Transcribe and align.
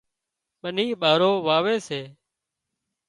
ٻنِي 0.61 0.85
ٻارو 1.01 1.31
واوي 1.47 1.75
سي 1.87 2.01